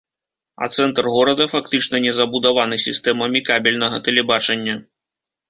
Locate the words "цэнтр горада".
0.77-1.45